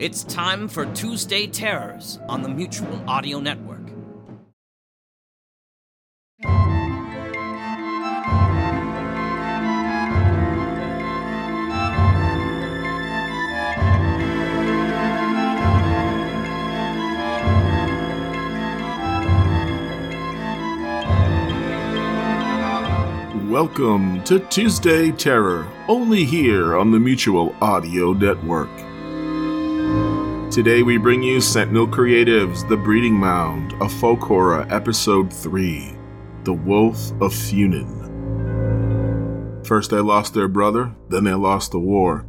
[0.00, 3.80] It's time for Tuesday Terrors on the Mutual Audio Network.
[23.50, 28.70] Welcome to Tuesday Terror, only here on the Mutual Audio Network.
[30.50, 35.94] Today we bring you Sentinel Creatives' The Breeding Mound, a folk horror episode 3
[36.44, 38.06] The Wolf of Funen.
[39.66, 42.24] First they lost their brother, then they lost the war.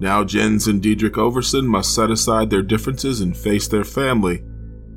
[0.00, 4.42] Now Jens and Diedrich Overson must set aside their differences and face their family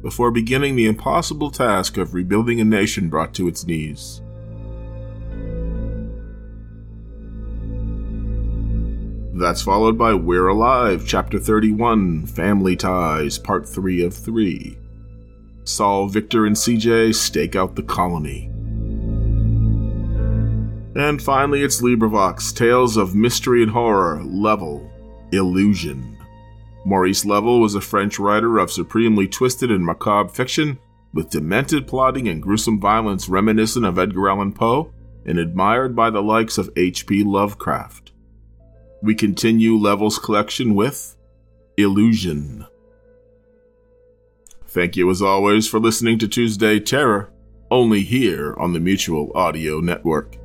[0.02, 4.23] before beginning the impossible task of rebuilding a nation brought to its knees.
[9.36, 14.78] That's followed by We're Alive, Chapter 31, Family Ties, Part 3 of 3.
[15.64, 18.52] Saul, Victor, and CJ stake out the colony.
[20.96, 24.88] And finally, it's LibriVox Tales of Mystery and Horror, Level,
[25.32, 26.16] Illusion.
[26.86, 30.78] Maurice Level was a French writer of supremely twisted and macabre fiction,
[31.12, 34.94] with demented plotting and gruesome violence reminiscent of Edgar Allan Poe,
[35.26, 37.24] and admired by the likes of H.P.
[37.24, 38.13] Lovecraft
[39.04, 41.18] we continue Levels collection with
[41.76, 42.66] Illusion.
[44.66, 47.30] Thank you as always for listening to Tuesday Terror,
[47.70, 50.38] only here on the Mutual Audio Network.